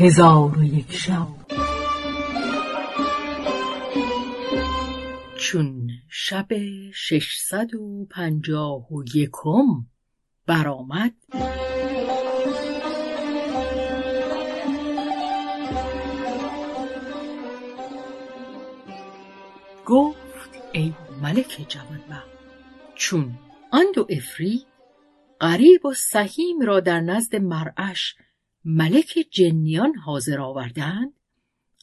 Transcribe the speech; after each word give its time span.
هزار 0.00 0.58
و 0.58 0.64
یک 0.64 0.92
شب. 0.92 1.26
چون 5.38 5.90
شب 6.08 6.48
ششصد 6.94 7.74
و 7.74 8.06
پنجاه 8.10 8.92
و 8.92 9.04
یکم 9.14 9.86
برآمد 10.46 11.12
گفت 19.86 20.50
ای 20.72 20.92
ملک 21.22 21.66
جوانبخت 21.68 22.30
چون 22.94 23.38
آن 23.72 23.84
دو 23.94 24.06
افری 24.10 24.66
غریب 25.40 25.86
و 25.86 25.94
سهیم 25.94 26.60
را 26.60 26.80
در 26.80 27.00
نزد 27.00 27.36
مرعش 27.36 28.14
ملک 28.64 29.18
جنیان 29.30 29.94
حاضر 29.94 30.40
آوردند. 30.40 31.12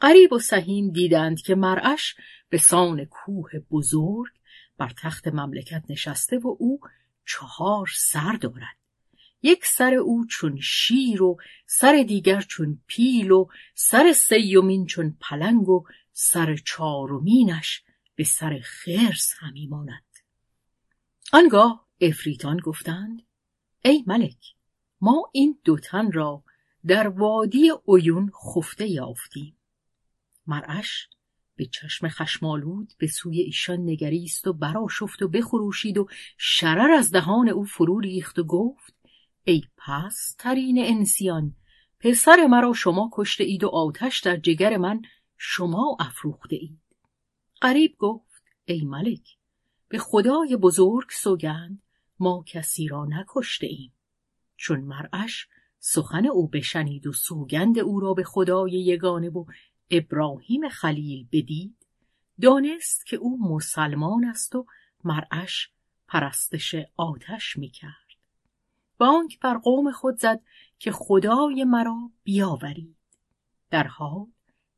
غریب 0.00 0.32
و 0.32 0.38
سهیم 0.38 0.90
دیدند 0.90 1.40
که 1.40 1.54
مرعش 1.54 2.14
به 2.48 2.58
سان 2.58 3.04
کوه 3.04 3.50
بزرگ 3.70 4.32
بر 4.78 4.92
تخت 5.02 5.28
مملکت 5.28 5.84
نشسته 5.88 6.38
و 6.38 6.56
او 6.58 6.80
چهار 7.26 7.90
سر 7.96 8.32
دارد. 8.32 8.76
یک 9.42 9.66
سر 9.66 9.94
او 9.94 10.26
چون 10.26 10.60
شیر 10.60 11.22
و 11.22 11.36
سر 11.66 12.04
دیگر 12.08 12.40
چون 12.40 12.82
پیل 12.86 13.30
و 13.30 13.46
سر 13.74 14.12
سیومین 14.12 14.86
چون 14.86 15.16
پلنگ 15.20 15.68
و 15.68 15.84
سر 16.12 16.56
چهارمینش 16.56 17.82
به 18.14 18.24
سر 18.24 18.60
خرس 18.64 19.34
همی 19.38 19.66
ماند. 19.66 20.04
آنگاه 21.32 21.86
افریتان 22.00 22.56
گفتند 22.56 23.22
ای 23.84 24.04
ملک 24.06 24.54
ما 25.00 25.30
این 25.32 25.58
دو 25.64 25.78
تن 25.78 26.12
را 26.12 26.43
در 26.86 27.08
وادی 27.08 27.72
اویون 27.84 28.30
خفته 28.30 28.86
یافتیم. 28.86 29.56
مرعش 30.46 31.08
به 31.56 31.66
چشم 31.66 32.08
خشمالود 32.08 32.92
به 32.98 33.06
سوی 33.06 33.40
ایشان 33.40 33.80
نگریست 33.80 34.46
و 34.46 34.52
براشفت 34.52 35.22
و 35.22 35.28
بخروشید 35.28 35.98
و 35.98 36.06
شرر 36.38 36.90
از 36.90 37.10
دهان 37.10 37.48
او 37.48 37.64
فرو 37.64 38.00
ریخت 38.00 38.38
و 38.38 38.44
گفت 38.44 38.94
ای 39.44 39.62
پس 39.76 40.36
ترین 40.38 40.78
انسیان 40.78 41.56
پسر 42.00 42.46
مرا 42.46 42.72
شما 42.72 43.10
کشته 43.12 43.44
اید 43.44 43.64
و 43.64 43.68
آتش 43.68 44.20
در 44.20 44.36
جگر 44.36 44.76
من 44.76 45.02
شما 45.36 45.96
افروخته 46.00 46.56
اید. 46.56 46.80
قریب 47.60 47.96
گفت 47.98 48.42
ای 48.64 48.84
ملک 48.84 49.28
به 49.88 49.98
خدای 49.98 50.56
بزرگ 50.56 51.10
سوگند 51.10 51.82
ما 52.18 52.44
کسی 52.46 52.88
را 52.88 53.04
نکشته 53.04 53.66
ایم. 53.66 53.92
چون 54.56 54.80
مرعش 54.80 55.48
سخن 55.86 56.26
او 56.26 56.48
بشنید 56.48 57.06
و 57.06 57.12
سوگند 57.12 57.78
او 57.78 58.00
را 58.00 58.14
به 58.14 58.24
خدای 58.24 58.72
یگانه 58.72 59.30
و 59.30 59.44
ابراهیم 59.90 60.68
خلیل 60.68 61.26
بدید 61.32 61.86
دانست 62.40 63.06
که 63.06 63.16
او 63.16 63.54
مسلمان 63.54 64.24
است 64.24 64.54
و 64.54 64.66
مرعش 65.04 65.70
پرستش 66.08 66.74
آتش 66.96 67.56
می‌کرد. 67.56 67.90
بانک 68.98 69.40
بر 69.40 69.58
قوم 69.58 69.92
خود 69.92 70.18
زد 70.18 70.40
که 70.78 70.92
خدای 70.92 71.64
مرا 71.64 72.10
بیاورید. 72.22 72.96
در 73.70 73.86
حال 73.86 74.26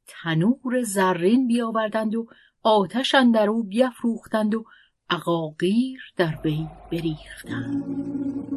تنور 0.07 0.83
زرین 0.83 1.47
بیاوردند 1.47 2.15
و 2.15 2.27
آتش 2.63 3.15
اندر 3.15 3.49
او 3.49 3.65
بیافروختند 3.65 4.55
و 4.55 4.65
عقاقیر 5.11 6.01
در 6.17 6.41
وی 6.45 6.67
بریختند. 6.93 8.56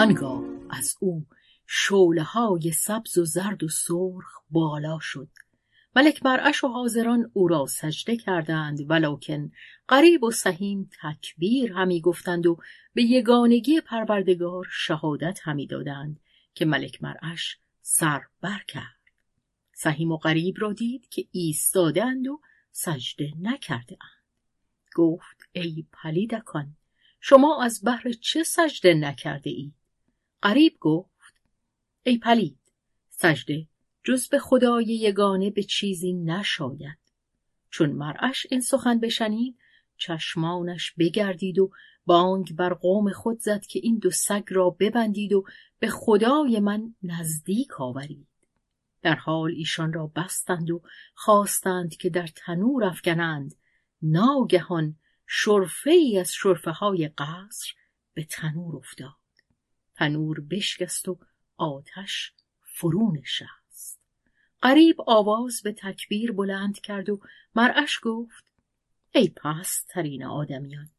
آنگاه 0.00 0.44
از 0.70 0.96
او 1.00 1.26
شوله 1.66 2.22
های 2.22 2.72
سبز 2.72 3.18
و 3.18 3.24
زرد 3.24 3.62
و 3.62 3.68
سرخ 3.68 4.42
بالا 4.50 4.98
شد. 5.00 5.28
ملک 5.96 6.24
مرعش 6.24 6.64
و 6.64 6.68
حاضران 6.68 7.30
او 7.32 7.48
را 7.48 7.66
سجده 7.66 8.16
کردند 8.16 8.90
ولکن 8.90 9.50
قریب 9.88 10.22
و 10.22 10.30
سهیم 10.30 10.90
تکبیر 11.02 11.72
همی 11.72 12.00
گفتند 12.00 12.46
و 12.46 12.56
به 12.94 13.02
یگانگی 13.02 13.80
پروردگار 13.80 14.66
شهادت 14.70 15.40
همی 15.42 15.66
دادند 15.66 16.20
که 16.54 16.64
ملک 16.64 17.02
مرعش 17.02 17.58
سر 17.80 18.20
بر 18.40 18.62
کرد. 18.68 19.00
سهیم 19.72 20.12
و 20.12 20.16
قریب 20.16 20.54
را 20.58 20.72
دید 20.72 21.08
که 21.08 21.26
ایستادند 21.32 22.28
و 22.28 22.40
سجده 22.72 23.32
نکرده 23.40 23.98
اند. 24.00 24.24
گفت 24.94 25.48
ای 25.52 25.86
پلیدکان 25.92 26.76
شما 27.20 27.62
از 27.62 27.80
بهر 27.82 28.12
چه 28.12 28.42
سجده 28.42 28.94
نکرده 28.94 29.50
اید 29.50 29.79
قریب 30.42 30.76
گفت 30.80 31.34
ای 32.02 32.18
پلید 32.18 32.58
سجده 33.10 33.66
جز 34.04 34.28
به 34.28 34.38
خدای 34.38 34.84
یگانه 34.84 35.50
به 35.50 35.62
چیزی 35.62 36.12
نشاید. 36.12 36.98
چون 37.70 37.90
مرعش 37.90 38.46
این 38.50 38.60
سخن 38.60 39.00
بشنید 39.00 39.58
چشمانش 39.96 40.92
بگردید 40.98 41.58
و 41.58 41.70
بانگ 42.06 42.56
بر 42.56 42.74
قوم 42.74 43.12
خود 43.12 43.40
زد 43.40 43.66
که 43.66 43.80
این 43.82 43.98
دو 43.98 44.10
سگ 44.10 44.44
را 44.48 44.70
ببندید 44.70 45.32
و 45.32 45.44
به 45.78 45.88
خدای 45.88 46.60
من 46.60 46.94
نزدیک 47.02 47.80
آورید. 47.80 48.28
در 49.02 49.14
حال 49.14 49.50
ایشان 49.50 49.92
را 49.92 50.06
بستند 50.06 50.70
و 50.70 50.82
خواستند 51.14 51.96
که 51.96 52.10
در 52.10 52.26
تنور 52.26 52.84
افکنند 52.84 53.54
ناگهان 54.02 54.96
شرفه 55.26 55.90
ای 55.90 56.18
از 56.18 56.32
شرفه 56.32 56.70
های 56.70 57.08
قصر 57.08 57.72
به 58.14 58.24
تنور 58.24 58.76
افتاد. 58.76 59.19
تنور 60.00 60.40
بشکست 60.40 61.08
و 61.08 61.18
آتش 61.56 62.32
فرو 62.60 63.12
نشست. 63.12 64.00
قریب 64.62 64.96
آواز 65.06 65.62
به 65.64 65.72
تکبیر 65.72 66.32
بلند 66.32 66.80
کرد 66.80 67.08
و 67.10 67.20
مرعش 67.54 68.00
گفت 68.02 68.44
ای 69.14 69.28
پست 69.28 69.88
ترین 69.88 70.24
آدمیان 70.24 70.90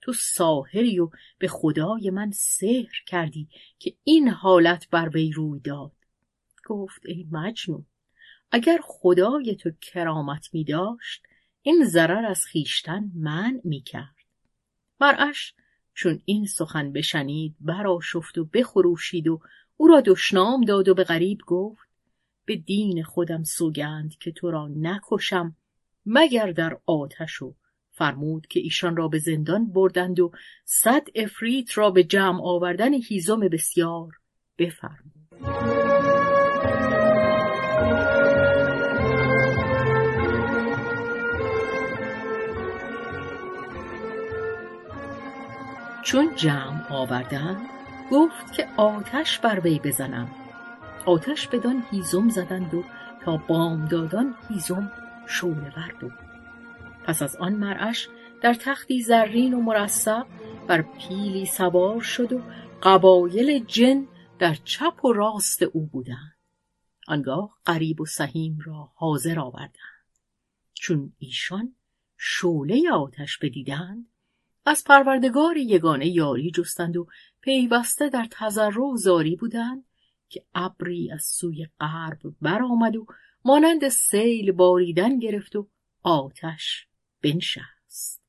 تو 0.00 0.12
ساحری 0.12 0.98
و 0.98 1.10
به 1.38 1.48
خدای 1.48 2.10
من 2.10 2.30
سحر 2.30 2.96
کردی 3.06 3.48
که 3.78 3.96
این 4.04 4.28
حالت 4.28 4.90
بر 4.90 5.08
وی 5.08 5.32
روی 5.32 5.60
داد. 5.60 5.92
گفت 6.66 7.06
ای 7.06 7.26
مجنون 7.30 7.86
اگر 8.50 8.80
خدای 8.82 9.56
تو 9.56 9.70
کرامت 9.80 10.54
می 10.54 10.64
داشت 10.64 11.22
این 11.62 11.84
ضرر 11.84 12.24
از 12.24 12.44
خیشتن 12.44 13.10
من 13.14 13.60
می 13.64 13.80
کرد. 13.80 14.16
مرعش 15.00 15.54
چون 16.00 16.20
این 16.24 16.46
سخن 16.46 16.92
بشنید 16.92 17.56
براشفت 17.60 18.38
و 18.38 18.44
بخروشید 18.44 19.28
و 19.28 19.40
او 19.76 19.86
را 19.86 20.00
دشنام 20.00 20.64
داد 20.64 20.88
و 20.88 20.94
به 20.94 21.04
غریب 21.04 21.38
گفت 21.46 21.88
به 22.44 22.56
دین 22.56 23.02
خودم 23.02 23.42
سوگند 23.44 24.14
که 24.20 24.32
تو 24.32 24.50
را 24.50 24.68
نکشم 24.68 25.56
مگر 26.06 26.52
در 26.52 26.78
آتش 26.86 27.42
و 27.42 27.54
فرمود 27.90 28.46
که 28.46 28.60
ایشان 28.60 28.96
را 28.96 29.08
به 29.08 29.18
زندان 29.18 29.72
بردند 29.72 30.20
و 30.20 30.32
صد 30.64 31.02
افریت 31.14 31.78
را 31.78 31.90
به 31.90 32.04
جمع 32.04 32.42
آوردن 32.42 32.94
هیزم 32.94 33.40
بسیار 33.40 34.12
بفرمود. 34.58 35.79
چون 46.10 46.36
جمع 46.36 46.92
آوردند 46.92 47.66
گفت 48.10 48.52
که 48.52 48.68
آتش 48.76 49.38
بر 49.38 49.60
وی 49.60 49.78
بزنم. 49.78 50.30
آتش 51.06 51.48
بدان 51.48 51.84
هیزم 51.90 52.28
زدند 52.28 52.74
و 52.74 52.84
تا 53.24 53.36
بامدادان 53.36 54.34
هیزم 54.48 54.92
شعلهور 55.26 55.94
بود. 56.00 56.12
پس 57.04 57.22
از 57.22 57.36
آن 57.36 57.52
مرعش 57.52 58.08
در 58.42 58.54
تختی 58.54 59.02
زرین 59.02 59.54
و 59.54 59.60
مرصع 59.60 60.22
بر 60.66 60.82
پیلی 60.82 61.46
سوار 61.46 62.00
شد 62.00 62.32
و 62.32 62.42
قبایل 62.82 63.64
جن 63.64 64.06
در 64.38 64.54
چپ 64.64 65.04
و 65.04 65.12
راست 65.12 65.62
او 65.62 65.86
بودند. 65.86 66.36
آنگاه 67.08 67.56
قریب 67.64 68.00
و 68.00 68.06
سهیم 68.06 68.58
را 68.64 68.92
حاضر 68.94 69.40
آوردند. 69.40 70.06
چون 70.74 71.12
ایشان 71.18 71.74
شعله 72.16 72.92
آتش 72.92 73.38
بدیدند 73.38 74.06
از 74.70 74.84
پروردگار 74.84 75.56
یگانه 75.56 76.08
یاری 76.08 76.50
جستند 76.50 76.96
و 76.96 77.06
پیوسته 77.40 78.08
در 78.08 78.26
تضرع 78.30 78.82
و 78.82 78.96
زاری 78.96 79.36
بودند 79.36 79.84
که 80.28 80.44
ابری 80.54 81.12
از 81.12 81.24
سوی 81.24 81.66
غرب 81.80 82.18
برآمد 82.42 82.96
و 82.96 83.06
مانند 83.44 83.88
سیل 83.88 84.52
باریدن 84.52 85.18
گرفت 85.18 85.56
و 85.56 85.68
آتش 86.02 86.86
بنشست 87.22 88.22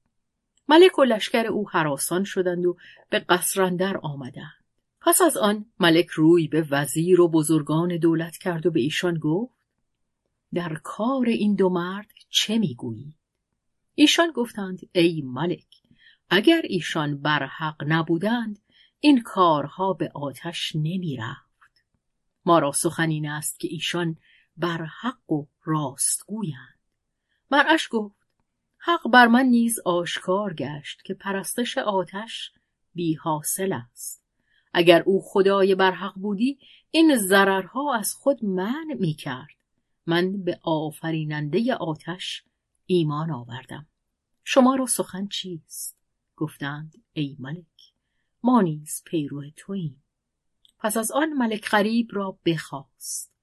ملک 0.67 0.99
و 0.99 1.03
لشکر 1.03 1.47
او 1.47 1.69
حراسان 1.69 2.23
شدند 2.23 2.65
و 2.65 2.77
به 3.09 3.19
قصرندر 3.19 3.97
آمدند 3.97 4.65
پس 5.01 5.21
از 5.21 5.37
آن 5.37 5.65
ملک 5.79 6.07
روی 6.07 6.47
به 6.47 6.67
وزیر 6.69 7.21
و 7.21 7.27
بزرگان 7.27 7.97
دولت 7.97 8.37
کرد 8.37 8.65
و 8.65 8.71
به 8.71 8.79
ایشان 8.79 9.17
گفت 9.17 9.55
در 10.53 10.79
کار 10.83 11.25
این 11.25 11.55
دو 11.55 11.69
مرد 11.69 12.11
چه 12.29 12.57
می‌گویی؟ 12.57 13.15
ایشان 13.95 14.31
گفتند 14.31 14.79
ای 14.93 15.21
ملک 15.21 15.80
اگر 16.33 16.61
ایشان 16.63 17.21
بر 17.21 17.45
حق 17.45 17.83
نبودند 17.87 18.59
این 18.99 19.21
کارها 19.21 19.93
به 19.93 20.11
آتش 20.15 20.71
نمی 20.75 21.17
رفت. 21.17 21.85
ما 22.45 22.59
را 22.59 22.71
سخن 22.71 23.09
این 23.09 23.29
است 23.29 23.59
که 23.59 23.67
ایشان 23.71 24.17
بر 24.57 24.83
حق 25.01 25.31
و 25.31 25.45
راست 25.63 26.25
گویند. 26.27 26.79
مرعش 27.51 27.87
گفت 27.91 28.15
حق 28.77 29.09
بر 29.13 29.27
من 29.27 29.45
نیز 29.45 29.79
آشکار 29.85 30.53
گشت 30.53 31.01
که 31.03 31.13
پرستش 31.13 31.77
آتش 31.77 32.51
بی 32.93 33.13
حاصل 33.13 33.73
است. 33.73 34.23
اگر 34.73 35.01
او 35.01 35.21
خدای 35.25 35.75
برحق 35.75 36.13
بودی 36.15 36.59
این 36.91 37.17
ضررها 37.17 37.95
از 37.95 38.13
خود 38.13 38.45
من 38.45 38.85
می 38.99 39.13
کرد. 39.13 39.55
من 40.05 40.43
به 40.43 40.59
آفریننده 40.63 41.75
آتش 41.75 42.43
ایمان 42.85 43.31
آوردم. 43.31 43.87
شما 44.43 44.75
را 44.75 44.85
سخن 44.85 45.27
چیست؟ 45.27 46.00
گفتند 46.41 47.03
ای 47.13 47.35
ملک 47.39 47.93
ما 48.43 48.61
نیز 48.61 49.01
پیرو 49.05 49.49
توییم. 49.55 50.03
پس 50.79 50.97
از 50.97 51.11
آن 51.11 51.33
ملک 51.33 51.69
غریب 51.69 52.07
را 52.11 52.39
بخواست. 52.45 53.33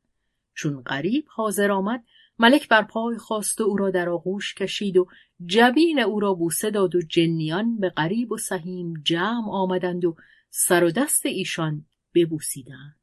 چون 0.55 0.83
غریب 0.83 1.25
حاضر 1.29 1.71
آمد 1.71 2.05
ملک 2.39 2.69
بر 2.69 2.83
پای 2.83 3.19
خواست 3.19 3.61
و 3.61 3.65
او 3.65 3.77
را 3.77 3.91
در 3.91 4.09
آغوش 4.09 4.55
کشید 4.55 4.97
و 4.97 5.07
جبین 5.47 6.01
او 6.01 6.21
را 6.21 6.35
بوسه 6.35 6.71
داد 6.71 6.95
و 6.95 7.03
جنیان 7.03 7.79
به 7.79 7.91
غریب 7.91 8.33
و 8.33 8.37
سهیم 8.37 8.95
جمع 9.05 9.51
آمدند 9.51 10.05
و 10.05 10.17
سر 10.51 10.85
و 10.85 10.91
دست 10.91 11.27
ایشان 11.27 11.87
ببوسیدند. 12.15 13.01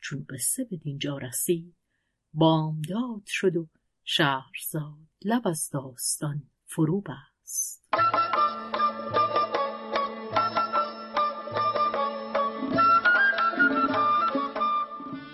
چون 0.00 0.26
قصه 0.30 0.64
به 0.64 0.76
دینجا 0.76 1.18
رسید 1.18 1.74
بامداد 2.34 3.22
شد 3.26 3.56
و 3.56 3.68
شهرزاد 4.04 5.08
لب 5.24 5.48
از 5.48 5.70
داستان 5.70 6.42
فرو 6.64 7.00
بست. 7.00 7.88